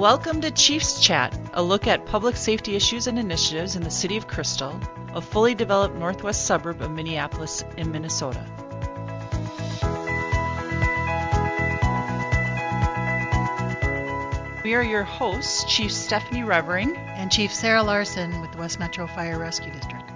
[0.00, 4.16] Welcome to Chiefs Chat, a look at public safety issues and initiatives in the city
[4.16, 4.80] of Crystal,
[5.12, 8.42] a fully developed northwest suburb of Minneapolis in Minnesota.
[14.64, 19.06] We are your hosts, Chief Stephanie Revering and Chief Sarah Larson with the West Metro
[19.06, 20.10] Fire Rescue District.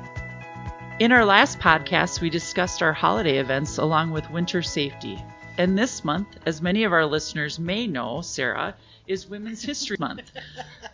[0.99, 5.23] In our last podcast, we discussed our holiday events along with winter safety.
[5.59, 8.75] And this month, as many of our listeners may know, Sarah,
[9.07, 10.33] is Women's History Month.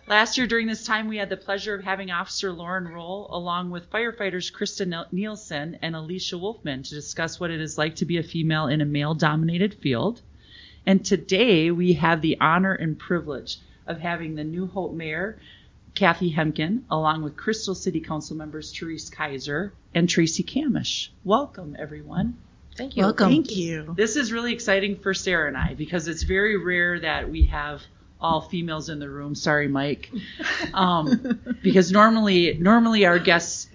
[0.09, 3.70] Last year during this time, we had the pleasure of having Officer Lauren Roll along
[3.70, 8.18] with firefighters Krista Nielsen and Alicia Wolfman to discuss what it is like to be
[8.18, 10.23] a female in a male-dominated field.
[10.87, 15.38] And today we have the honor and privilege of having the New Hope Mayor,
[15.95, 21.10] Kathi Hemken, along with Crystal City Council members Therese Kiser and Traci Kamish.
[21.23, 22.38] Welcome, everyone.
[22.77, 23.04] Thank you.
[23.04, 23.29] Welcome.
[23.29, 23.95] Thank you.
[23.96, 27.82] This is really exciting for Sarah and I because it's very rare that we have
[28.21, 29.35] all females in the room.
[29.35, 30.10] Sorry, Mike.
[30.74, 33.68] Um, because normally, normally our guests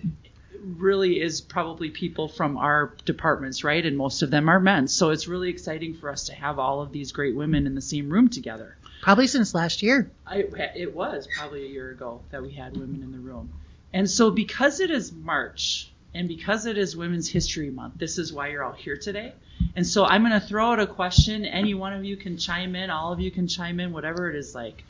[0.77, 3.85] really is probably people from our departments, right?
[3.85, 4.87] And most of them are men.
[4.87, 7.81] So it's really exciting for us to have all of these great women in the
[7.81, 8.75] same room together.
[9.01, 10.09] Probably since last year.
[10.25, 13.51] I, it was probably a year ago that we had women in the room.
[13.93, 18.31] And so because it is March and because it is Women's History Month, this is
[18.31, 19.33] why you're all here today.
[19.75, 21.45] And so I'm going to throw out a question.
[21.45, 22.89] Any one of you can chime in.
[22.89, 24.83] All of you can chime in, whatever it is like.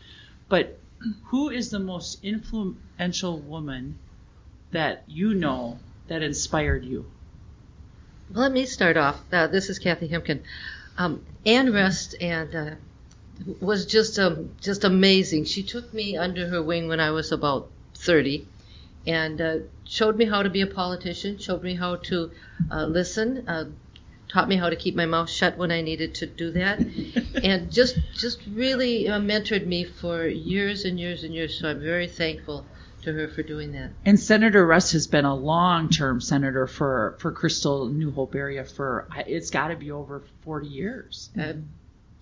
[0.47, 0.79] But
[1.25, 3.97] who is the most influential woman
[4.71, 7.05] that you know that inspired you?
[8.31, 9.19] Let me start off.
[9.31, 10.41] Uh, this is Kathi Hemken.
[10.97, 12.71] Um, Ann Rest and uh,
[13.59, 15.45] was just um, just amazing.
[15.45, 18.47] She took me under her wing when I was about 30,
[19.07, 21.37] and uh, showed me how to be a politician.
[21.37, 22.31] Showed me how to
[22.71, 23.47] uh, listen.
[23.47, 23.65] Uh,
[24.27, 26.79] taught me how to keep my mouth shut when I needed to do that,
[27.43, 31.59] and just just really uh, mentored me for years and years and years.
[31.59, 32.65] So I'm very thankful
[33.03, 33.91] to her for doing that.
[34.03, 39.07] And Senator Rest has been a long-term senator for for Crystal New Hope area for
[39.27, 41.29] it's got to be over 40 years.
[41.39, 41.53] Uh,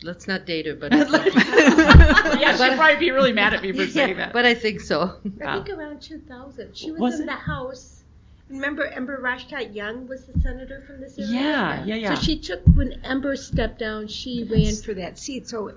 [0.03, 4.17] let's not date her, but yeah, she'd probably be really mad at me for saying
[4.17, 4.33] that.
[4.33, 5.15] But I think so.
[5.45, 7.25] I think around 2000, she was, Was in it?
[7.27, 8.03] the House.
[8.49, 11.31] Remember, Ember Reichgott Junge was the senator from this area.
[11.31, 12.13] Yeah, yeah, yeah.
[12.15, 15.47] So she took when Ember stepped down, she ran for that seat.
[15.47, 15.73] So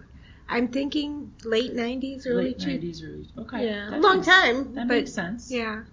[0.48, 3.28] I'm thinking late 90s, early Late 90s, early.
[3.38, 3.66] Okay.
[3.66, 4.75] Yeah, that long makes- time.
[4.75, 5.50] That but makes sense.
[5.50, 5.84] Yeah,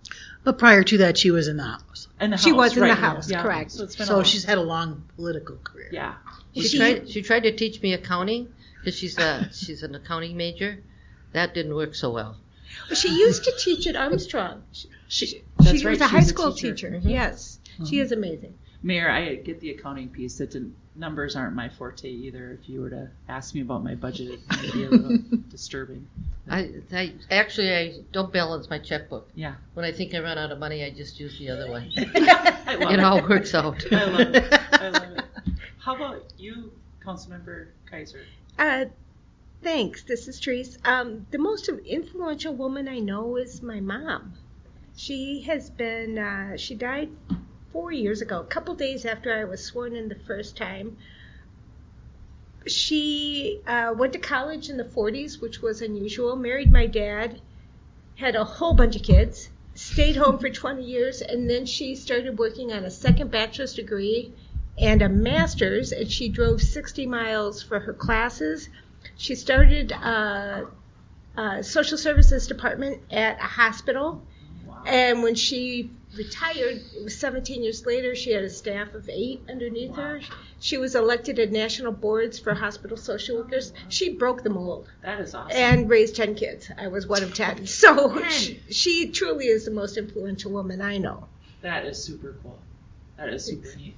[0.44, 2.08] But prior to that, she was in the House.
[2.20, 3.42] And the She house, was in the House, yeah.
[3.42, 3.72] correct.
[3.72, 5.90] So, it's been So she's had a long political career.
[5.92, 6.16] yeah.
[6.54, 7.10] She, She- tried.
[7.10, 8.50] She tried to teach me accounting
[8.80, 10.80] because she's a she's an accounting major.
[11.32, 12.36] That didn't work so well.
[12.90, 14.64] Well, she used to teach at Armstrong.
[14.72, 15.92] She, She, that's she right.
[15.92, 16.90] was a she's high school teacher.
[16.92, 17.02] teacher.
[17.08, 17.10] Mhm.
[17.10, 18.54] Yes, she is amazing.
[18.84, 20.38] Mayor, I get the accounting piece.
[20.40, 22.58] That didn't, numbers aren't my forte either.
[22.62, 25.18] If you were to ask me about my budget, it might be a little
[25.50, 26.08] disturbing.
[26.50, 29.30] I, I actually I don't balance my checkbook.
[29.36, 29.56] Yeah.
[29.74, 31.92] When I think I run out of money, I just use the other one.
[32.66, 33.00] It it.
[33.02, 33.84] all works out.
[33.92, 34.54] I love it.
[34.74, 35.24] I love it.
[35.78, 36.72] How about you,
[37.06, 38.24] Councilmember Kiser?
[38.58, 38.86] Uh,
[39.62, 40.02] thanks.
[40.04, 40.80] This is Therese.
[40.84, 44.34] Um, the most influential woman I know is my mom.
[44.96, 47.10] She has been, uh, she died
[47.74, 50.96] four years ago, a couple days after I was sworn in the first time.
[52.68, 57.42] She uh, went to college in the 40s, which was unusual, married my dad,
[58.16, 62.38] had a whole bunch of kids, stayed home for 20 years, and then she started
[62.38, 64.32] working on a second bachelor's degree
[64.78, 68.70] and a master's, and she drove 60 miles for her classes.
[69.18, 70.68] She started a,
[71.36, 74.22] a social services department at a hospital,
[74.86, 79.44] and when she retired, it was 17 years later, she had a staff of eight
[79.50, 80.22] underneath her.
[80.60, 83.74] She was elected at national boards for hospital social workers.
[83.90, 85.56] She broke the mold That is awesome.
[85.58, 86.70] and raised 10 kids.
[86.78, 87.66] I was one of 10.
[87.68, 88.32] So 10.
[88.32, 91.28] she, she truly is the most influential woman I know.
[91.62, 92.60] that is super cool.
[93.18, 93.96] That is super neat.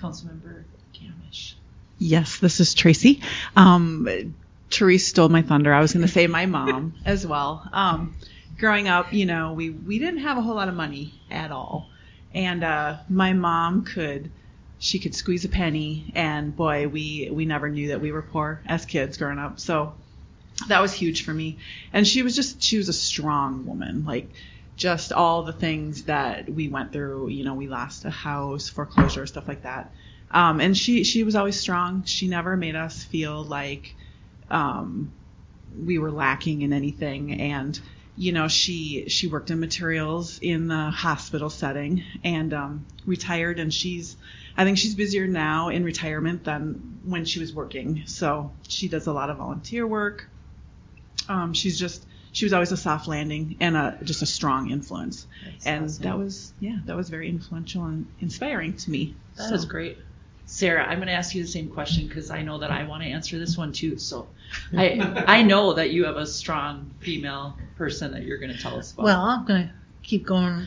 [0.00, 1.54] Councilmember Kamish.
[1.98, 3.22] Yes, this is Traci.
[3.56, 4.34] Um,
[4.70, 5.72] Therese stole my thunder.
[5.72, 7.66] I was going to say my mom as well.
[7.72, 8.16] Um,
[8.58, 11.88] growing up, you know, we, we didn't have a whole lot of money at all.
[12.34, 14.30] And uh, my mom could,
[14.78, 18.60] she could squeeze a penny, and boy, we, we never knew that we were poor
[18.66, 19.58] as kids growing up.
[19.58, 19.94] So
[20.68, 21.58] that was huge for me.
[21.92, 24.04] And she was just, she was a strong woman.
[24.04, 24.30] Like,
[24.76, 27.28] just all the things that we went through.
[27.28, 29.92] You know, we lost a house, foreclosure, stuff like that.
[30.30, 32.04] Um, and she she was always strong.
[32.04, 33.94] She never made us feel like
[34.50, 35.12] um,
[35.84, 37.40] we were lacking in anything.
[37.40, 37.80] And
[38.16, 43.58] you know, she she worked in materials in the hospital setting and um, retired.
[43.58, 44.16] And she's
[44.56, 48.02] I think she's busier now in retirement than when she was working.
[48.06, 50.28] So she does a lot of volunteer work.
[51.28, 55.26] Um, she's just she was always a soft landing and a just a strong influence,
[55.44, 56.02] That's and awesome.
[56.04, 59.14] that was yeah that was very influential and inspiring to me.
[59.36, 59.98] That So- is great.
[60.56, 63.02] Sarah, I'm going to ask you the same question because I know that I want
[63.02, 63.98] to answer this one too.
[63.98, 64.26] So
[64.74, 68.74] I I know that you have a strong female person that you're going to tell
[68.78, 69.04] us about.
[69.04, 70.64] Well, I'm going to keep going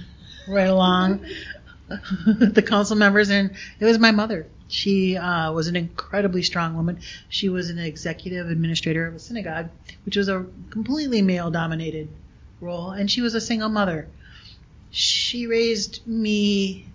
[0.48, 1.26] right along
[1.90, 4.46] the council members, and it was my mother.
[4.68, 7.00] She uh, was an incredibly strong woman.
[7.30, 9.70] She was an executive administrator of a synagogue,
[10.06, 12.10] which was a completely male dominated
[12.62, 14.08] role, and she was a single mother.
[14.92, 16.86] She raised me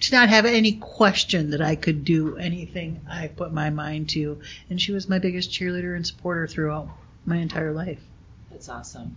[0.00, 4.40] to not have any question that I could do anything I put my mind to,
[4.70, 6.88] and she was my biggest cheerleader and supporter throughout
[7.24, 8.00] my entire life.
[8.50, 9.16] That's awesome.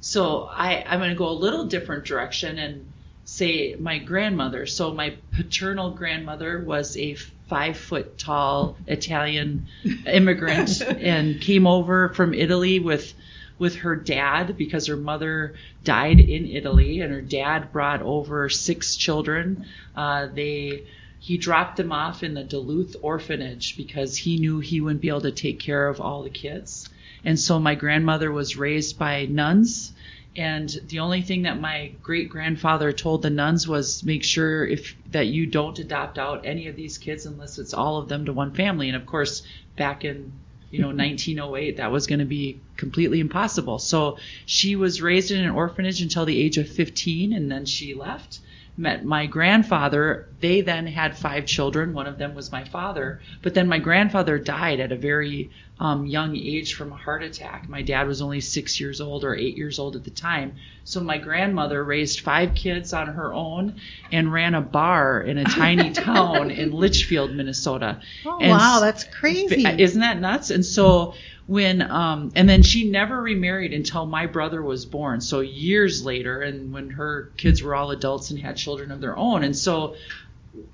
[0.00, 2.92] So I, I'm going to go a little different direction and
[3.24, 4.66] say my grandmother.
[4.66, 7.14] So my paternal grandmother was a
[7.48, 9.66] five foot tall Italian
[10.06, 13.12] immigrant and came over from Italy with
[13.58, 18.96] with her dad because her mother died in Italy and her dad brought over six
[18.96, 19.66] children.
[19.96, 20.84] Uh, they
[21.20, 25.22] he dropped them off in the Duluth orphanage because he knew he wouldn't be able
[25.22, 26.88] to take care of all the kids.
[27.24, 29.92] And so my grandmother was raised by nuns.
[30.36, 34.94] And the only thing that my great grandfather told the nuns was make sure if
[35.10, 38.32] that you don't adopt out any of these kids unless it's all of them to
[38.32, 38.88] one family.
[38.88, 39.42] And of course,
[39.76, 40.32] back in
[40.70, 43.78] you know 1908 that was going to be completely impossible.
[43.78, 47.94] So she was raised in an orphanage until the age of 15 and then she
[47.94, 48.40] left
[48.78, 50.28] met my grandfather.
[50.40, 51.94] They then had five children.
[51.94, 53.20] One of them was my father.
[53.42, 55.50] But then my grandfather died at a very
[55.80, 57.68] um, young age from a heart attack.
[57.68, 60.54] My dad was only six years old or eight years old at the time.
[60.84, 63.80] So my grandmother raised five kids on her own
[64.10, 68.00] and ran a bar in a tiny town in Litchfield, Minnesota.
[68.24, 69.64] Oh, And wow, that's crazy.
[69.66, 70.50] Isn't that nuts?
[70.50, 71.14] And so
[71.46, 75.20] when um and then she never remarried until my brother was born.
[75.20, 79.16] So years later and when her kids were all adults and had children of their
[79.16, 79.42] own.
[79.42, 79.96] And so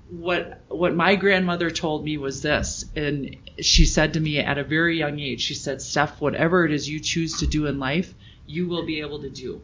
[0.09, 4.63] what what my grandmother told me was this and she said to me at a
[4.63, 8.13] very young age she said Steph whatever it is you choose to do in life
[8.47, 9.61] you will be able to do.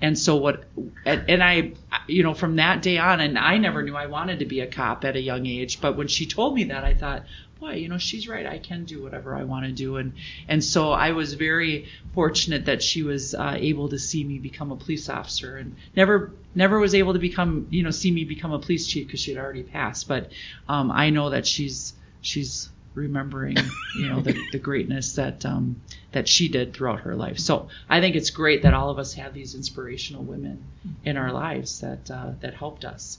[0.00, 0.64] And so what
[1.04, 1.72] and, and I
[2.08, 4.66] you know from that day on and I never knew I wanted to be a
[4.66, 7.24] cop at a young age but when she told me that I thought
[7.62, 9.96] boy you know she's right I can do whatever I want to do.
[9.96, 10.12] And
[10.48, 14.72] and so I was very fortunate that she was uh, able to see me become
[14.72, 18.52] a police officer and never never was able to become you know see me become
[18.52, 20.08] a police chief because she had already passed.
[20.08, 20.32] But
[20.68, 23.56] um, I know that she's she's remembering
[23.96, 25.80] you know the, the greatness that um,
[26.10, 27.38] that she did throughout her life.
[27.38, 30.64] So I think it's great that all of us have these inspirational women
[31.04, 33.18] in our lives that uh, that helped us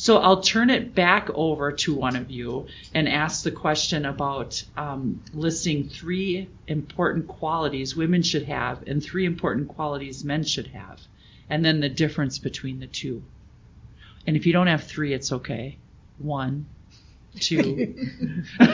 [0.00, 4.64] so I'll turn it back over to one of you and ask the question about
[4.74, 11.02] um, listing three important qualities women should have and three important qualities men should have,
[11.50, 13.22] and then the difference between the two.
[14.26, 15.76] And if you don't have three, it's okay.
[16.16, 16.64] One,
[17.38, 17.94] two.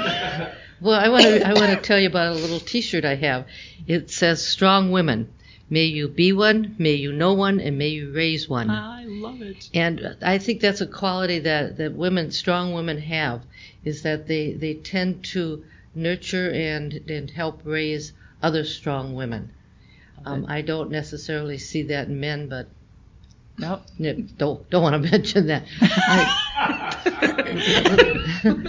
[0.79, 3.47] Well, I want to I want to tell you about a little T-shirt I have.
[3.87, 5.33] It says "Strong Women."
[5.69, 8.71] May you be one, may you know one, and may you raise one.
[8.71, 9.69] I love it.
[9.75, 13.43] And I think that's a quality that, that women, strong women have,
[13.85, 15.65] is that they, they tend to
[15.95, 18.13] nurture and, and help raise
[18.43, 19.51] other strong women.
[20.25, 22.69] Um, I don't necessarily see that in men, but
[23.59, 23.83] Nope.
[24.37, 25.65] don't don't want to mention that.
[25.81, 26.43] I-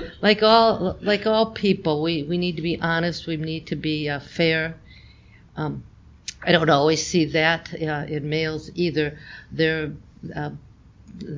[0.22, 3.28] like all like all people, we, we need to be honest.
[3.28, 4.76] We need to be uh, fair.
[5.56, 5.84] Um,
[6.48, 9.20] I don't always see that uh, in males either.
[9.52, 9.92] They're
[10.34, 10.52] uh,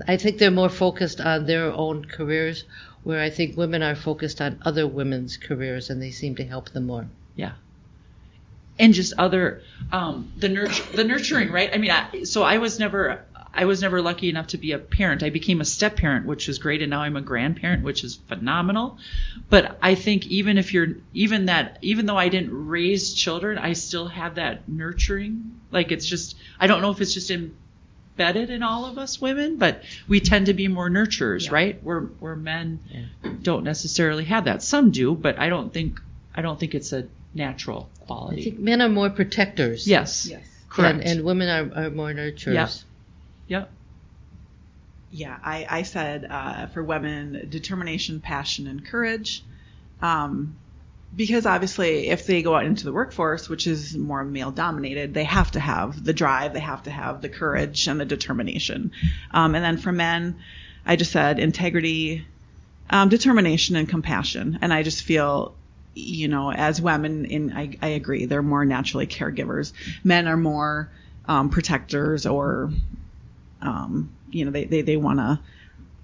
[0.07, 2.65] I think they're more focused on their own careers,
[3.03, 6.69] where I think women are focused on other women's careers, and they seem to help
[6.69, 7.07] them more.
[7.35, 7.53] Yeah.
[8.77, 9.61] And just other
[9.91, 11.69] um, the nurture the nurturing, right?
[11.73, 14.79] I mean, I, so I was never I was never lucky enough to be a
[14.79, 15.23] parent.
[15.23, 18.15] I became a step parent, which was great, and now I'm a grandparent, which is
[18.15, 18.97] phenomenal.
[19.49, 23.73] But I think even if you're even that even though I didn't raise children, I
[23.73, 25.59] still have that nurturing.
[25.71, 29.57] Like it's just I don't know if it's just embedded in all of us women,
[29.57, 31.83] but we tend to be more nurturers, right?
[31.83, 32.79] Where where men
[33.41, 34.61] don't necessarily have that.
[34.61, 35.99] Some do, but I don't think
[36.35, 38.01] I don't think it's a natural quality.
[38.01, 38.43] I quality.
[38.43, 39.87] think men are more protectors.
[39.87, 40.27] Yes.
[40.27, 40.43] Yes.
[40.69, 40.99] Correct.
[40.99, 42.53] And, and women are, are more nurturers.
[42.53, 42.69] Yep.
[43.49, 43.69] Yep.
[45.11, 49.43] yeah, I, I said uh, for women, determination, passion, and courage.
[50.01, 50.55] Um,
[51.15, 55.23] because obviously, if they go out into the workforce, which is more male dominated, they
[55.23, 58.91] have to have the drive, they have to have the courage and the determination.
[59.31, 60.39] Um, and then for men,
[60.85, 62.27] I just said integrity,
[62.91, 64.59] um, determination, and compassion.
[64.61, 65.55] And I just feel
[65.95, 69.73] you know, as women, in I, I agree, they're more naturally caregivers.
[70.03, 70.89] Men are more
[71.25, 72.71] um, protectors, or
[73.61, 75.39] um, you know, they they, they want to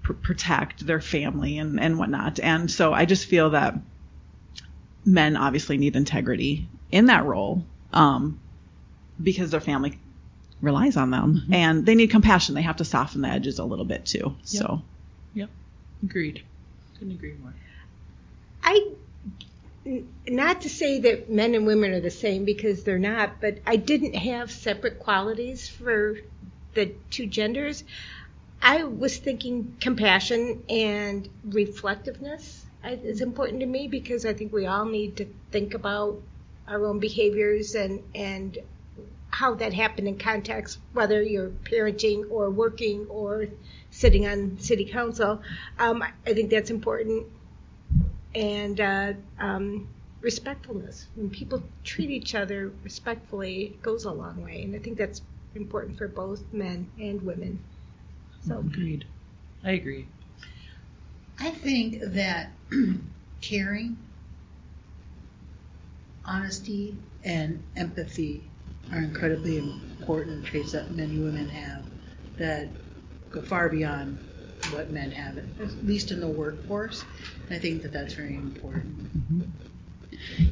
[0.02, 2.40] pr- protect their family and and whatnot.
[2.40, 3.74] And so I just feel that
[5.04, 8.38] men obviously need integrity in that role um,
[9.22, 9.98] because their family
[10.60, 11.54] relies on them, Mm-hmm.
[11.54, 12.54] and they need compassion.
[12.54, 14.34] They have to soften the edges a little bit too.
[14.42, 14.82] So.
[15.34, 15.50] Yep.
[16.02, 16.42] Agreed.
[16.98, 17.52] Couldn't agree more.
[18.62, 18.92] I,
[19.84, 23.58] n- not to say that men and women are the same because they're not, but
[23.66, 26.16] I didn't have separate qualities for
[26.76, 27.82] the two genders.
[28.62, 34.84] I was thinking compassion and reflectiveness is important to me because I think we all
[34.84, 36.22] need to think about
[36.68, 38.58] our own behaviors and, and
[39.30, 43.46] how that happened in context, whether you're parenting or working or
[43.90, 45.42] sitting on city council.
[45.78, 47.26] Um, I think that's important.
[48.34, 49.88] And uh, um,
[50.20, 51.06] respectfulness.
[51.14, 54.62] When people treat each other respectfully, it goes a long way.
[54.62, 55.22] And I think that's
[55.56, 57.58] important for both men and women.
[58.46, 59.04] So Agreed.
[59.64, 60.06] I agree.
[61.38, 62.50] I think that
[63.40, 63.96] caring,
[66.24, 68.48] honesty, and empathy
[68.92, 71.84] are incredibly important traits that men and women have
[72.38, 72.68] that
[73.30, 74.18] go far beyond
[74.72, 75.46] what men have, at
[75.84, 77.04] least in the workforce.
[77.48, 79.16] And I think that that's very important.
[79.16, 79.40] Mm-hmm.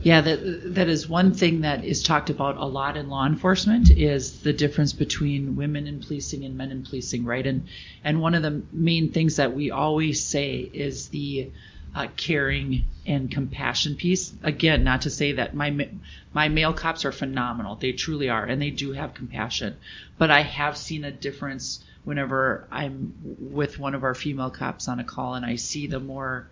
[0.03, 3.91] Yeah, that that is one thing that is talked about a lot in law enforcement
[3.91, 7.47] is the difference between women in policing and men in policing, right?
[7.47, 7.67] And
[8.03, 11.51] and one of the main things that we always say is the
[11.95, 14.33] uh, caring and compassion piece.
[14.43, 15.89] Again, not to say that my
[16.33, 19.77] my male cops are phenomenal; they truly are, and they do have compassion.
[20.19, 25.01] But I have seen a difference whenever I'm with one of our female cops on
[25.01, 26.49] a call, and I see the more,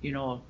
[0.00, 0.42] you know,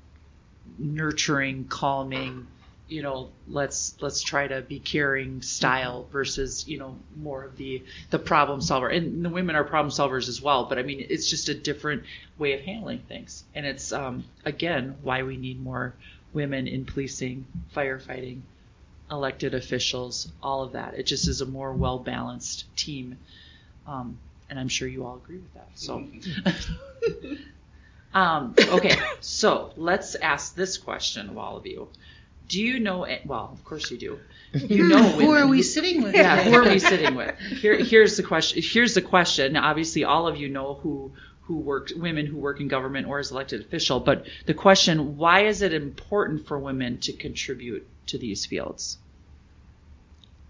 [0.78, 2.46] nurturing, calming,
[2.88, 7.82] you know, let's let's try to be caring style versus, you know, more of the
[8.10, 8.88] the problem solver.
[8.88, 12.04] And the women are problem solvers as well, but I mean, it's just a different
[12.38, 13.44] way of handling things.
[13.54, 15.94] And it's um again why we need more
[16.32, 18.40] women in policing, firefighting,
[19.10, 20.94] elected officials, all of that.
[20.94, 23.18] It just is a more well balanced team.
[23.86, 24.18] Um,
[24.50, 25.68] and I'm sure you all agree with that.
[25.74, 26.06] So
[28.14, 31.88] Um, okay, so let's ask this question of all of you.
[32.48, 33.04] Do you know?
[33.06, 34.20] a- Well, of course you do.
[34.52, 35.20] You know women.
[35.26, 36.14] Who are we sitting with?
[36.14, 37.36] Yeah, who are we sitting with?
[37.38, 38.62] Here, here's the question.
[38.62, 39.54] Here's the question.
[39.54, 41.10] Now, obviously, all of you know who
[41.42, 43.98] who work women who work in government or as elected official.
[43.98, 48.98] But the question: Why is it important for women to contribute to these fields?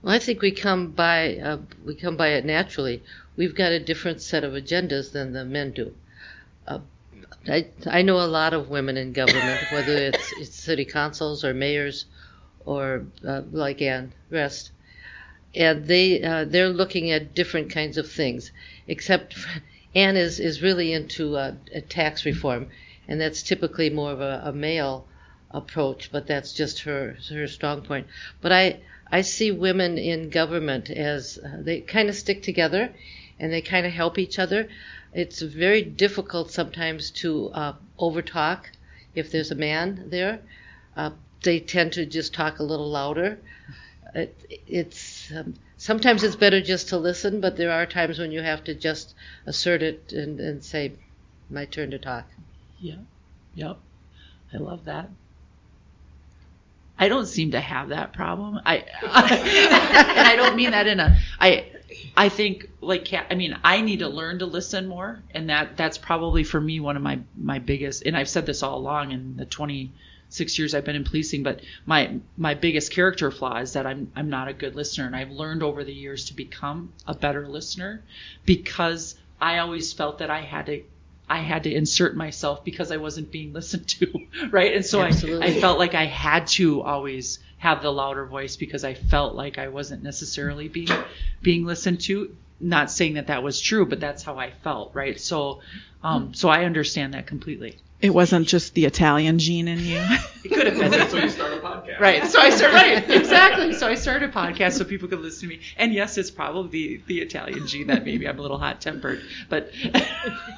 [0.03, 3.03] Well, I think we come by uh, we come by it naturally.
[3.37, 5.95] We've got a different set of agendas than the men do.
[6.69, 6.81] Uh,
[7.49, 11.53] I I know a lot of women in government, whether it's, it's city councils or
[11.55, 12.07] mayors,
[12.65, 14.71] or uh, like Ann Rest,
[15.55, 18.51] and they uh, they're looking at different kinds of things.
[18.89, 19.37] Except
[19.95, 21.55] Ann is is really into uh,
[21.89, 22.69] tax reform,
[23.09, 25.07] and that's typically more of a, a male
[25.51, 28.07] approach, but that's just her her strong point.
[28.41, 32.91] But I I see women in government as uh, they kind of stick together,
[33.39, 34.69] and they kind of help each other.
[35.15, 38.65] It's very difficult sometimes to uh, overtalk
[39.15, 40.41] if there's a man there.
[40.97, 41.11] Uh,
[41.43, 43.39] they tend to just talk a little louder.
[44.15, 48.43] It, it's um, sometimes it's better just to listen, but there are times when you
[48.43, 49.15] have to just
[49.47, 50.93] assert it and, and say,
[51.49, 52.27] "My turn to talk."
[52.79, 52.97] Yeah.
[53.55, 53.79] Yep.
[54.53, 55.11] I love that.
[56.99, 58.61] I don't seem to have that problem.
[58.65, 61.71] I, and I don't mean that in a I
[62.17, 65.99] I think like I mean I need to learn to listen more and that that's
[65.99, 69.37] probably for me one of my my biggest and I've said this all along in
[69.37, 73.87] the 26 years I've been in policing but my my biggest character flaw is that
[73.87, 77.15] I'm I'm not a good listener and I've learned over the years to become a
[77.15, 78.03] better listener
[78.45, 80.83] because I always felt that I had to
[81.29, 84.13] I had to insert myself because I wasn't being listened to,
[84.51, 84.75] right?
[84.75, 85.47] And so I, Absolutely.
[85.47, 89.59] I felt like I had to always have the louder voice because I felt like
[89.59, 90.91] I wasn't necessarily being
[91.43, 92.37] being listened to.
[92.61, 95.21] Not saying that that was true, but that's how I felt, right?
[95.21, 95.61] So,
[96.03, 97.79] um, so I understand that completely.
[98.01, 100.05] It wasn't just the Italian gene in you.
[100.45, 100.91] It could have been.
[100.91, 102.01] That's why you start a podcast.
[102.01, 102.27] Right.
[102.27, 103.35] So I started right, exactly.
[104.05, 105.63] Started a podcast so people could listen to me.
[105.79, 109.23] And yes, it's probably the Italian gene that maybe I'm a little hot tempered.
[109.49, 109.73] But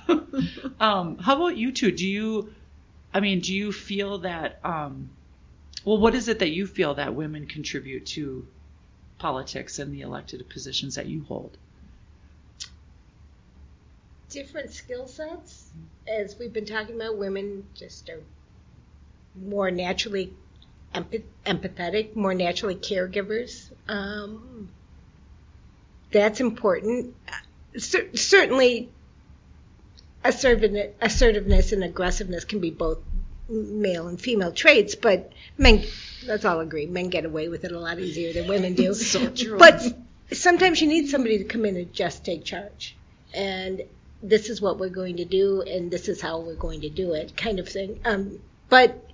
[0.81, 1.93] um, how about you two?
[1.93, 2.53] Do you
[3.15, 5.11] I mean, do you feel that um
[5.85, 8.49] well what is it that you feel that women contribute to
[9.19, 11.57] politics and the elected positions that you hold?
[14.29, 15.71] different skill sets,
[16.09, 18.23] as we've been talking about, women just are
[19.35, 20.33] more naturally
[21.45, 23.71] empathetic, more naturally caregivers.
[23.88, 24.69] Um,
[26.12, 27.15] that's important.
[27.76, 28.88] Cer- certainly,
[30.25, 32.99] assertiveness, assertiveness and aggressiveness can be both
[33.49, 35.85] male and female traits, but men,
[36.26, 38.95] let's all agree, men get away with it a lot easier than women do.
[38.95, 39.59] So true.
[39.59, 39.83] But
[40.33, 42.97] sometimes you need somebody to come in and just take charge.
[43.35, 43.83] And
[44.23, 47.12] this is what we're going to do, and this is how we're going to do
[47.15, 48.00] it, kind of thing.
[48.05, 49.05] Um, but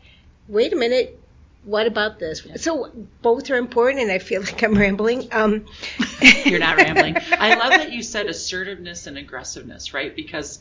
[0.49, 1.21] wait a minute,
[1.65, 2.47] what about this?
[2.57, 2.91] So
[3.23, 5.29] both are important, and I feel like I'm rambling.
[5.33, 5.67] Um,
[6.45, 7.17] You're not rambling.
[7.33, 10.15] I love that you said assertiveness and aggressiveness, right?
[10.15, 10.61] Because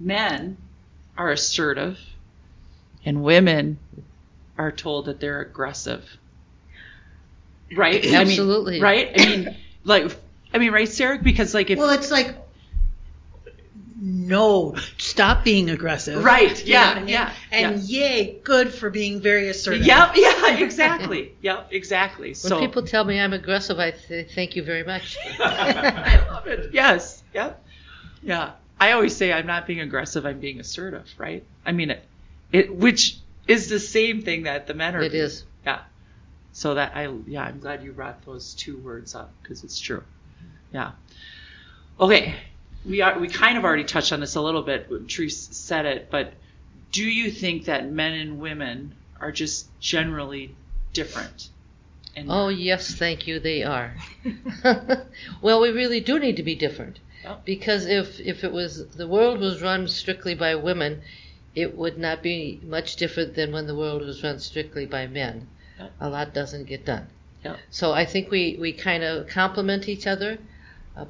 [0.00, 0.56] men
[1.16, 1.98] are assertive
[3.04, 3.78] and women
[4.58, 6.04] are told that they're aggressive.
[7.74, 8.04] Right?
[8.04, 8.74] Absolutely.
[8.74, 9.20] I mean, right?
[9.20, 10.16] I mean, like,
[10.52, 11.18] I mean, right, Sarah?
[11.18, 11.78] Because, like, if.
[11.78, 12.36] Well, it's like,
[14.06, 16.22] no, stop being aggressive.
[16.22, 17.08] Right, You yeah, I mean?
[17.08, 19.86] yeah, And yay, good for being very assertive.
[19.86, 21.34] Yep, yeah, exactly.
[21.40, 22.28] Yep, exactly.
[22.28, 25.16] When So people tell me I'm aggressive, I th- thank you very much.
[25.40, 26.74] I love it.
[26.74, 27.22] Yes.
[27.32, 27.64] Yep.
[28.22, 28.52] Yeah.
[28.78, 30.26] I always say I'm not being aggressive.
[30.26, 31.08] I'm being assertive.
[31.16, 31.42] Right.
[31.64, 32.04] I mean it.
[32.52, 33.16] It which
[33.48, 35.02] is the same thing that the men are.
[35.02, 35.24] It being.
[35.24, 35.44] is.
[35.64, 35.80] Yeah.
[36.52, 40.02] So that I yeah I'm glad you brought those two words up because it's true.
[40.72, 40.92] Yeah.
[41.98, 42.34] Okay.
[42.84, 44.90] We are we kind of already touched on this a little bit.
[44.90, 46.34] when Therese said it, but
[46.92, 50.54] do you think that men and women are just generally
[50.92, 51.48] different?
[52.16, 53.96] And Oh, yes, thank you, they are.
[55.42, 57.00] well, we really do need to be different.
[57.24, 57.44] Yep.
[57.44, 61.02] Because if, if it was the world was run strictly by women,
[61.54, 65.48] it would not be much different than when the world was run strictly by men.
[65.78, 65.92] Yep.
[66.00, 67.08] A lot doesn't get done.
[67.44, 67.58] Yep.
[67.70, 70.38] So I think we, we kind of complement each other,
[70.96, 71.08] um,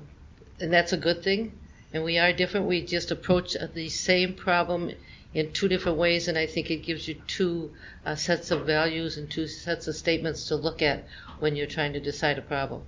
[0.60, 1.52] and that's a good thing.
[1.94, 2.66] And we are different.
[2.66, 4.90] We just approach the same problem
[5.32, 7.70] in two different ways, and I think it gives you two
[8.04, 11.04] uh, sets of values and two sets of statements to look at
[11.38, 12.82] when you're trying to decide a problem.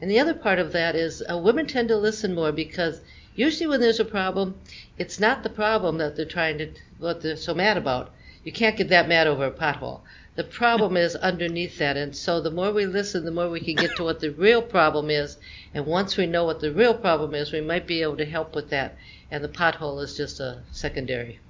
[0.00, 3.00] And the other part of that is uh, women tend to listen more because
[3.34, 4.60] usually when there's a problem,
[4.96, 8.12] it's not the problem that they're trying to, what they're so mad about.
[8.44, 10.02] You can't get that mad over a pothole.
[10.40, 13.74] The problem is underneath that, and so the more we listen, the more we can
[13.74, 15.36] get to what the real problem is.
[15.74, 18.54] And once we know what the real problem is, we might be able to help
[18.54, 18.96] with that.
[19.30, 21.40] And the pothole is just a secondary.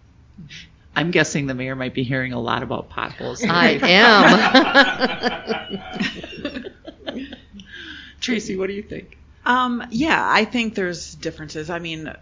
[0.97, 3.45] I'm guessing the mayor might be hearing a lot about potholes.
[3.45, 4.25] I am.
[8.21, 9.17] Traci, what do you think?
[9.47, 11.71] Um, yeah, I think there's differences.
[11.71, 12.13] I mean,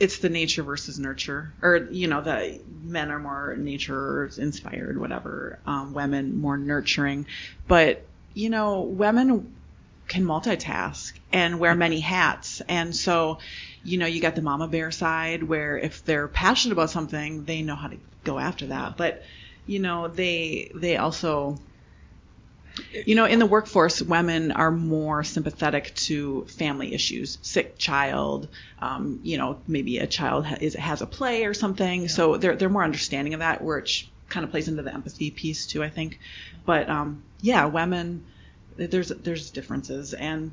[0.00, 5.58] it's the nature versus nurture, or you know, the men are more nature inspired, whatever.
[5.66, 7.26] Um, women more nurturing,
[7.68, 9.54] but you know, women
[10.08, 13.38] can multitask and wear many hats, and so
[13.84, 17.62] you know, you got the mama bear side where if they're passionate about something, they
[17.62, 19.22] know how to go after that, but
[19.66, 21.58] you know, they they also
[23.06, 28.48] you know, in the workforce, women are more sympathetic to family issues, sick child,
[28.80, 32.08] um, you know, maybe a child ha- is, has a play or something.
[32.08, 35.66] So they're, they're more understanding of that, which kind of plays into the empathy piece
[35.66, 36.18] too, I think.
[36.64, 38.26] But, um, yeah, women,
[38.76, 40.14] there's, there's differences.
[40.14, 40.52] And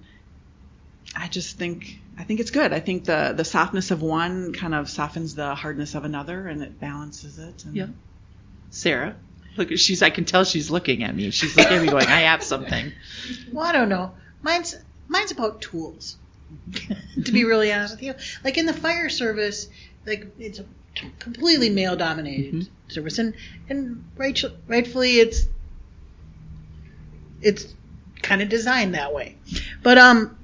[1.15, 2.73] I just think, I think it's good.
[2.73, 6.62] I think the, the softness of one kind of softens the hardness of another and
[6.62, 7.63] it balances it.
[7.65, 7.88] And, Yeah.
[8.69, 9.15] Sarah,
[9.58, 10.02] look, she's.
[10.02, 11.30] I can tell she's looking at me.
[11.32, 12.91] She's looking at me, going, "I have something."
[13.52, 14.13] Well, I don't know.
[14.41, 14.76] Mine's
[15.08, 16.17] mine's about tools.
[17.26, 19.67] to be really honest with you, like in the fire service,
[20.06, 20.65] like it's a
[21.20, 22.67] completely male dominated Mhm.
[22.88, 23.34] service, and
[23.70, 25.46] and right, rightfully it's
[27.41, 27.74] it's
[28.22, 29.36] kind of designed that way.
[29.84, 30.38] But um,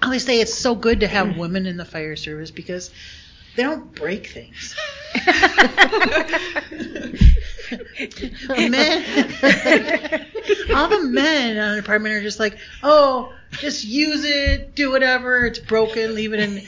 [0.00, 2.90] I always say it's so good to have women in the fire service because
[3.56, 4.74] they don't break things.
[8.48, 9.04] men,
[10.74, 15.46] all the men on the department are just like, oh, just use it, do whatever.
[15.46, 16.62] It's broken, leave it in.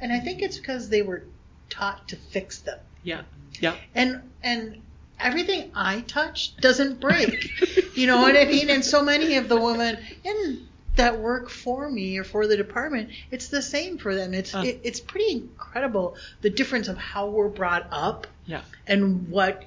[0.00, 1.24] And I think it's because they were
[1.70, 2.78] taught to fix them.
[3.02, 3.22] Yeah.
[3.60, 3.76] Yeah.
[3.94, 4.82] And and
[5.20, 7.96] everything I touch doesn't break.
[7.96, 8.68] you know what I mean?
[8.70, 13.10] And so many of the women in that work for me or for the department,
[13.30, 14.32] it's the same for them.
[14.34, 14.62] It's Uh.
[14.66, 18.62] it, it's pretty incredible the difference of how we're brought up Yeah.
[18.86, 19.64] and what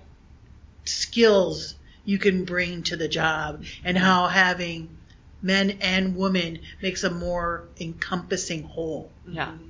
[0.88, 4.97] skills you can bring to the job and how having
[5.41, 9.12] men and women makes a more encompassing whole.
[9.28, 9.47] Yeah.
[9.47, 9.63] Mm-hmm.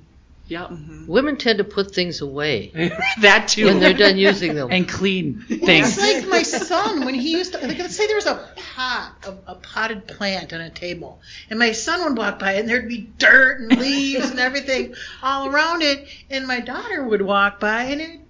[0.48, 0.70] Yep.
[0.70, 1.06] Mm-hmm.
[1.06, 2.70] Women tend to put things away
[3.20, 3.66] that too.
[3.66, 4.70] when they're done using them.
[4.70, 5.98] and clean things.
[5.98, 7.58] It's like my son when he used to.
[7.58, 11.58] Like, let's say there was a pot, a, a potted plant on a table, and
[11.58, 15.82] my son would walk by, and there'd be dirt and leaves and everything all around
[15.82, 18.20] it, and my daughter would walk by, and it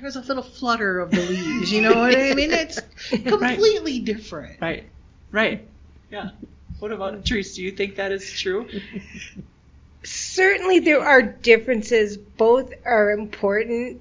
[0.00, 1.72] there's a little flutter of the leaves.
[1.72, 2.52] You know what I mean?
[2.52, 4.60] It's completely different.
[4.60, 4.84] Right.
[5.30, 5.66] Right.
[6.10, 6.30] Yeah.
[6.78, 7.54] What about Therese?
[7.56, 8.68] Do you think that is true?
[10.04, 12.16] Certainly, there are differences.
[12.16, 14.00] Both are important.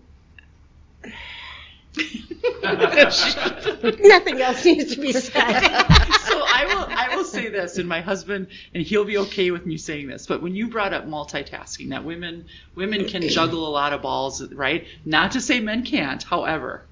[2.63, 5.61] Nothing else needs to be said.
[5.61, 9.65] so I will I will say this, and my husband and he'll be okay with
[9.65, 13.69] me saying this, but when you brought up multitasking, that women women can juggle a
[13.69, 14.85] lot of balls, right?
[15.05, 16.83] Not to say men can't, however.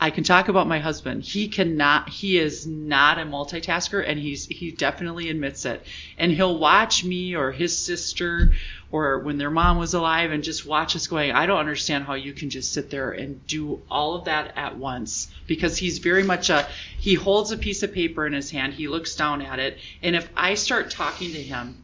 [0.00, 1.22] I can talk about my husband.
[1.22, 5.86] He cannot he is not a multitasker and he's he definitely admits it.
[6.18, 8.52] And he'll watch me or his sister
[8.94, 12.14] or when their mom was alive and just watch us going, I don't understand how
[12.14, 16.22] you can just sit there and do all of that at once because he's very
[16.22, 19.58] much a he holds a piece of paper in his hand, he looks down at
[19.58, 21.82] it, and if I start talking to him,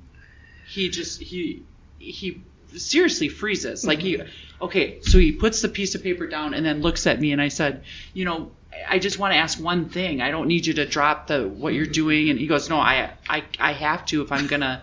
[0.69, 1.65] he just he
[1.99, 2.43] he
[2.77, 3.85] seriously freezes.
[3.85, 4.65] Like he mm-hmm.
[4.67, 7.43] okay, so he puts the piece of paper down and then looks at me and
[7.43, 7.83] I said,
[8.15, 8.53] you know,
[8.89, 10.21] I just want to ask one thing.
[10.23, 11.93] I don't need you to drop the what you're mm-hmm.
[11.93, 14.81] doing and he goes, "No, I I I have to if I'm going to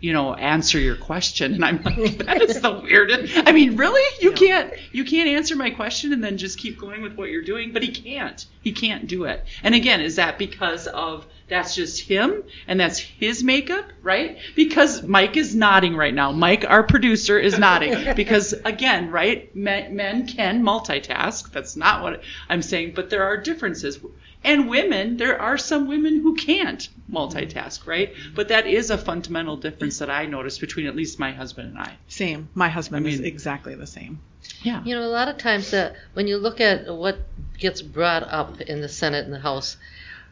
[0.00, 1.54] you know, answer your question.
[1.54, 3.34] And I'm like, that is the weirdest.
[3.46, 4.02] I mean, really?
[4.20, 7.42] You can't you can't answer my question and then just keep going with what you're
[7.42, 7.72] doing?
[7.72, 8.44] But he can't.
[8.62, 9.44] He can't do it.
[9.62, 14.38] And again, is that because of that's just him and that's his makeup, right?
[14.54, 16.32] Because Mike is nodding right now.
[16.32, 19.54] Mike, our producer, is nodding because again, right?
[19.54, 21.52] Men, men can multitask.
[21.52, 23.98] That's not what I'm saying, but there are differences.
[24.42, 28.14] And women, there are some women who can't multitask, right?
[28.34, 31.78] But that is a fundamental difference that I noticed between at least my husband and
[31.78, 31.96] I.
[32.08, 32.48] Same.
[32.54, 34.20] My husband I is exactly the same.
[34.62, 34.82] Yeah.
[34.84, 37.18] You know, a lot of times that when you look at what
[37.58, 39.76] gets brought up in the Senate and the House,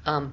[0.07, 0.33] um,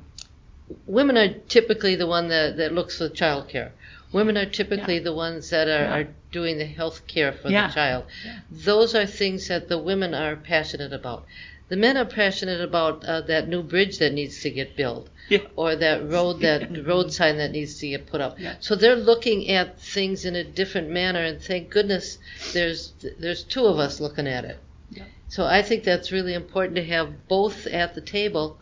[0.88, 3.73] women are typically the one that, that looks for child care.
[4.13, 5.95] Women are typically the ones that are, Yeah.
[5.97, 7.67] are doing the health care for Yeah.
[7.67, 8.05] the child.
[8.25, 8.39] Yeah.
[8.49, 11.25] Those are things that the women are passionate about.
[11.67, 15.39] The men are passionate about uh, that new bridge that needs to get built Yeah.
[15.56, 18.39] or that road that road sign that needs to get put up.
[18.39, 18.56] Yeah.
[18.60, 22.19] So they're looking at things in a different manner, and thank goodness
[22.54, 24.60] there's there's two of us looking at it.
[24.91, 25.06] Yeah.
[25.30, 28.60] So I think that's really important to have both at the table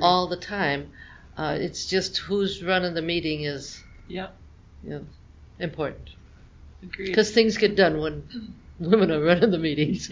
[0.00, 0.90] all the time.
[1.36, 4.28] Uh, it's just who's running the meeting is Yeah.
[4.82, 5.06] you know,
[5.58, 6.08] important
[6.96, 8.22] because things get done when
[8.80, 10.10] women are running the meetings.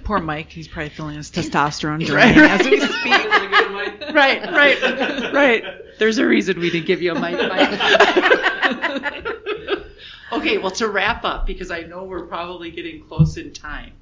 [0.04, 2.60] Poor Mike, he's probably feeling his testosterone Right, drain right.
[2.60, 4.14] as we speak.
[4.14, 5.64] right, right, right.
[5.98, 7.38] There's a reason we didn't give you a mic.
[7.38, 9.24] Mike.
[10.32, 13.92] okay, well, to wrap up, because I know we're probably getting close in time.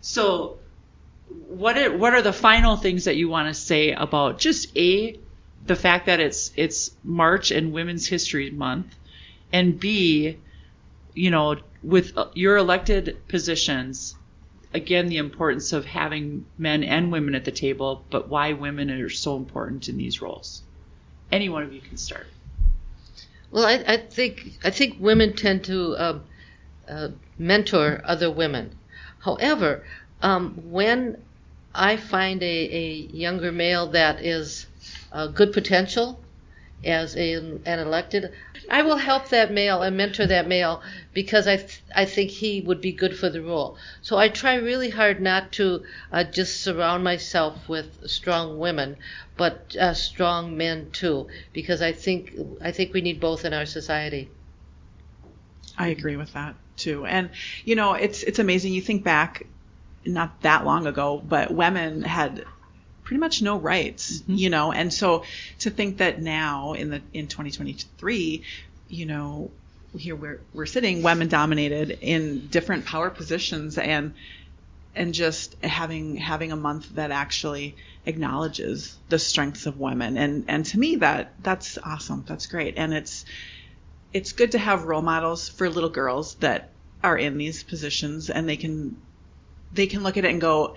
[0.00, 0.58] So,
[1.48, 5.18] what are, what are the final things that you want to say about just a
[5.66, 8.94] the fact that it's it's March and Women's History Month,
[9.52, 10.36] and b
[11.14, 14.16] you know with uh, your elected positions
[14.72, 19.08] again the importance of having men and women at the table, but why women are
[19.08, 20.62] so important in these roles.
[21.30, 22.26] Any one of you can start.
[23.50, 26.24] Well, I, I think I think women tend to um,
[26.88, 28.76] uh, mentor other women.
[29.20, 29.84] However,
[30.22, 31.22] um, when
[31.74, 34.66] I find a, a younger male that is
[35.12, 36.20] uh, good potential
[36.84, 38.32] as a, an elected,
[38.70, 42.60] I will help that male and mentor that male because I th- I think he
[42.60, 43.76] would be good for the role.
[44.02, 48.96] So I try really hard not to uh, just surround myself with strong women,
[49.36, 53.66] but uh, strong men too, because I think I think we need both in our
[53.66, 54.30] society.
[55.76, 57.04] I agree with that too.
[57.06, 57.30] And
[57.64, 58.72] you know, it's it's amazing.
[58.72, 59.46] You think back,
[60.04, 62.44] not that long ago, but women had
[63.04, 64.34] pretty much no rights, mm-hmm.
[64.34, 64.72] you know.
[64.72, 65.24] And so
[65.60, 68.42] to think that now in the in 2023,
[68.88, 69.50] you know,
[69.96, 74.14] here we're we're sitting women dominated in different power positions and
[74.96, 80.16] and just having having a month that actually acknowledges the strengths of women.
[80.16, 82.24] And and to me that that's awesome.
[82.26, 82.74] That's great.
[82.76, 83.24] And it's
[84.12, 86.70] it's good to have role models for little girls that
[87.02, 88.96] are in these positions and they can
[89.72, 90.76] they can look at it and go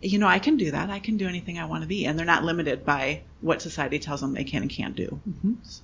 [0.00, 2.18] you know i can do that i can do anything i want to be and
[2.18, 5.20] they're not limited by what society tells them they can and can't do
[5.62, 5.82] so.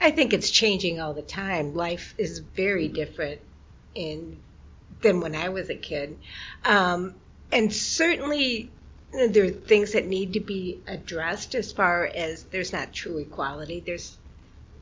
[0.00, 1.74] I think it's changing all the time.
[1.74, 3.40] Life is very different
[3.94, 4.38] in
[5.02, 6.18] than when I was a kid,
[6.64, 7.14] um,
[7.50, 8.70] and certainly
[9.12, 13.80] there are things that need to be addressed as far as there's not true equality.
[13.80, 14.18] There's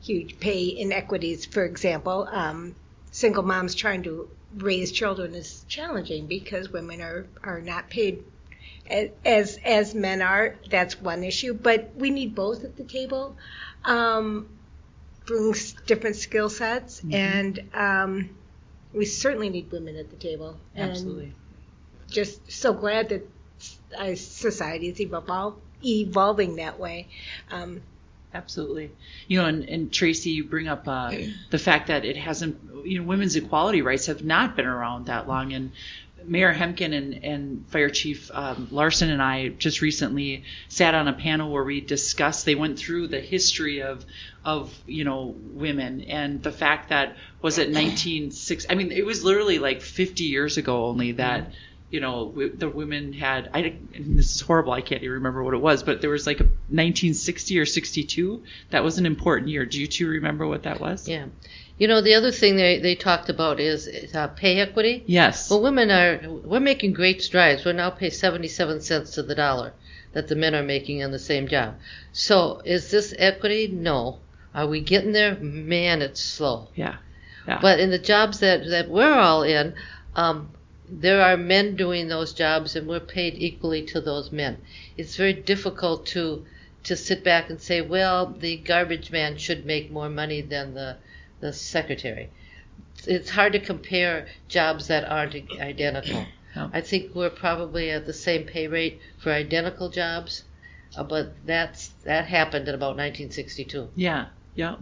[0.01, 2.27] huge pay inequities, for example.
[2.29, 2.75] Um,
[3.11, 8.23] single moms trying to raise children is challenging because women are are not paid a-
[9.25, 10.55] as as men are.
[10.69, 13.35] That's one issue, but we need both at the table.
[13.85, 14.49] Um,
[15.25, 18.29] brings different skill sets, and um,
[18.93, 20.57] we certainly need women at the table.
[20.75, 21.33] And Absolutely.
[22.09, 23.29] just so glad that
[23.97, 25.55] uh, society is evol-
[25.85, 27.07] evolving that way.
[27.51, 27.81] Um,
[28.33, 28.91] Absolutely.
[29.27, 31.11] You know, and, and Traci, you bring up uh,
[31.49, 35.27] the fact that it hasn't, you know, women's equality rights have not been around that
[35.27, 35.53] long.
[35.53, 35.71] And
[36.25, 41.13] Mayor Hemken and, and Fire Chief um, Larson and I just recently sat on a
[41.13, 42.45] panel where we discussed.
[42.45, 44.05] They went through the history of
[44.45, 48.69] of you know women and the fact that was it 1960.
[48.69, 51.51] I mean, it was literally like 50 years ago only that
[51.89, 55.61] you know, the women had, I, this is horrible, I can't even remember what it
[55.61, 58.43] was, but there was like a 1960 or 62.
[58.69, 59.65] That was an important year.
[59.65, 61.07] Do you two remember what that was?
[61.07, 61.25] Yeah.
[61.79, 65.03] You know, the other thing they, they talked about is, is uh, pay equity.
[65.07, 65.49] Yes.
[65.49, 67.65] Well, women are, we're making great strides.
[67.65, 69.73] We're now pay 77 cents to the dollar
[70.13, 71.75] that the men are making in the same job.
[72.11, 73.67] So is this equity?
[73.67, 74.19] No.
[74.53, 75.35] Are we getting there?
[75.35, 76.67] Man, it's slow.
[76.75, 76.97] yeah.
[77.47, 77.59] Yeah.
[77.61, 79.73] But in the jobs that, that we're all in,
[80.15, 80.49] um,
[80.87, 84.57] there are men doing those jobs and we're paid equally to those men.
[84.97, 86.45] It's very difficult to
[86.83, 90.95] to sit back and say, well, the garbage man should make more money than the
[91.39, 92.29] the secretary.
[93.07, 96.25] It's hard to compare jobs that aren't identical.
[96.55, 96.69] No.
[96.73, 100.43] I think we're probably at the same pay rate for identical jobs,
[100.97, 103.89] uh, but that's that happened in about 1962.
[103.95, 104.27] yeah.
[104.55, 104.75] Yeah.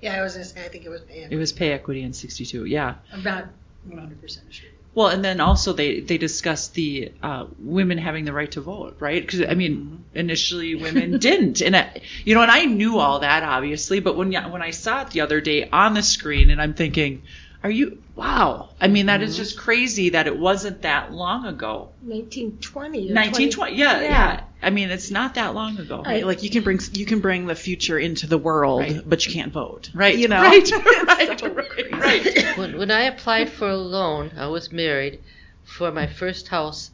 [0.00, 1.32] Yeah, I was gonna say I think it was bad.
[1.32, 2.64] It was pay equity in 62.
[2.64, 2.96] Yeah.
[3.12, 3.48] I'm not
[3.86, 4.70] 100 percent sure.
[4.96, 8.96] Well, and then also they they discussed the uh, women having the right to vote,
[8.98, 9.20] right?
[9.20, 13.42] Because I mean, initially women didn't, and I, you know, and I knew all that
[13.42, 16.72] obviously, but when when I saw it the other day on the screen, and I'm
[16.72, 17.24] thinking,
[17.62, 18.02] are you?
[18.14, 18.70] Wow!
[18.80, 21.90] I mean, that is just crazy that it wasn't that long ago.
[22.00, 23.76] 1920 or 1920.
[23.76, 24.40] Yeah, yeah, Yeah.
[24.62, 26.02] I mean, it's not that long ago.
[26.04, 29.02] I- Like you can bring you can bring the future into the world, Right.
[29.08, 29.90] but you can't vote.
[29.94, 30.16] Right.
[30.16, 30.40] You know.
[30.42, 30.70] Right.
[31.06, 31.38] Right.
[31.40, 31.92] so right.
[31.92, 32.58] Right.
[32.58, 35.20] When, when I applied for a loan, I was married.
[35.64, 36.90] For my first house,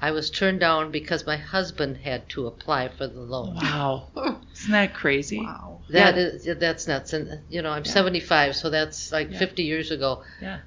[0.00, 3.54] I was turned down because my husband had to apply for the loan.
[3.56, 4.08] Wow.
[4.54, 5.40] Isn't that crazy?
[5.40, 5.80] Wow.
[5.90, 6.22] That Yeah.
[6.22, 7.12] is that's nuts.
[7.12, 7.90] And you know, I'm Yeah.
[7.92, 9.38] 75, so that's like Yeah.
[9.38, 10.22] 50 years ago.
[10.40, 10.60] Yeah.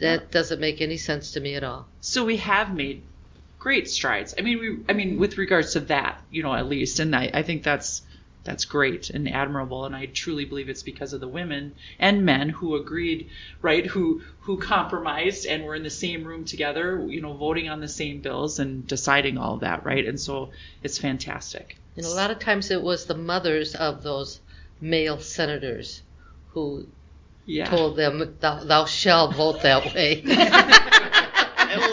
[0.00, 1.86] That doesn't make any sense to me at all.
[2.00, 3.02] So we have made
[3.66, 4.32] great strides.
[4.38, 7.28] I mean, we, I mean, with regards to that, you know, at least, and I,
[7.34, 8.02] I think that's
[8.44, 12.48] that's great and admirable, and I truly believe it's because of the women and men
[12.48, 13.28] who agreed,
[13.62, 17.80] right, who who compromised and were in the same room together, you know, voting on
[17.80, 20.52] the same bills and deciding all of that, right, and so
[20.84, 21.76] it's fantastic.
[21.96, 24.38] And a lot of times it was the mothers of those
[24.80, 26.02] male senators
[26.52, 26.86] who
[27.46, 30.22] Yeah, told them, "Thou, thou shalt vote that way."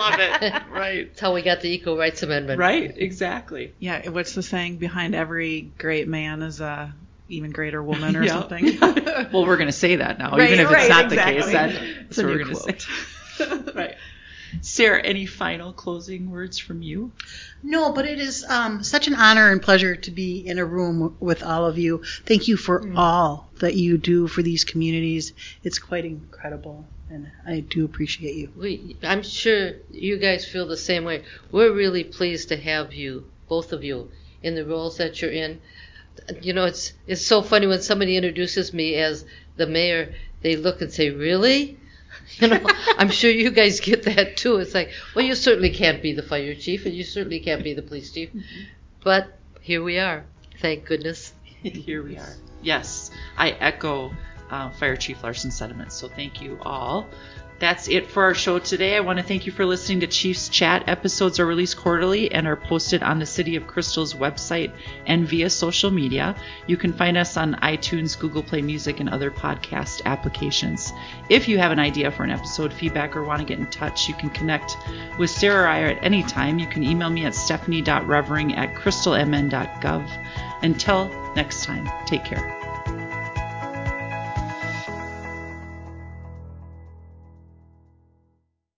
[0.04, 0.64] I love it.
[0.74, 2.60] Right, That's how we got the Equal Rights Amendment.
[2.60, 3.74] right, exactly.
[3.80, 4.10] Yeah.
[4.10, 4.78] What's the saying?
[4.78, 6.94] Behind every great man is a
[7.30, 8.40] even greater woman or Yeah.
[8.42, 8.80] something.
[8.82, 11.36] well, we're going to say that now, Right, even if it's not exactly.
[11.36, 11.52] the case.
[11.54, 11.72] That,
[12.08, 12.82] that's a what new we're going to quote.
[13.66, 13.72] say.
[13.74, 13.96] right.
[14.62, 17.12] Sarah, any final closing words from you?
[17.64, 21.18] No, but it is um, such an honor and pleasure to be in a room
[21.20, 22.04] with all of you.
[22.28, 25.34] Thank you for all that you do for these communities.
[25.64, 28.52] It's quite incredible, and I do appreciate you.
[28.58, 31.24] We, I'm sure you guys feel the same way.
[31.52, 34.10] We're really pleased to have you, both of you,
[34.42, 35.62] in the roles that you're in.
[36.42, 39.26] You know, it's it's so funny when somebody introduces me as
[39.58, 40.16] the mayor.
[40.42, 41.78] They look and say, "Really?"
[42.38, 42.66] You know,
[42.98, 44.58] I'm sure you guys get that too.
[44.58, 47.74] It's like, well, you certainly can't be the fire chief, and you certainly can't be
[47.74, 48.64] the police chief, mm-hmm.
[49.04, 50.24] but here we are.
[50.62, 51.34] Thank goodness.
[51.64, 52.36] Here we are.
[52.62, 54.12] Yes, I echo
[54.54, 55.96] uh, Fire Chief Larson's sentiments.
[55.96, 57.10] So thank you all.
[57.60, 58.98] That's it for our show today.
[58.98, 60.84] I want to thank you for listening to Chiefs Chat.
[60.88, 64.74] Episodes are released quarterly and are posted on the City of Crystal's website
[65.06, 66.36] and via social media.
[66.68, 70.92] You can find us on iTunes, Google Play Music, and other podcast applications.
[71.30, 74.10] If you have an idea for an episode, feedback, or want to get in touch,
[74.10, 74.76] you can connect
[75.18, 76.60] with Sarah or I at any time.
[76.60, 80.26] You can email me at stephanie.revering at crystalmn.gov.
[80.64, 82.63] Until next time, take care.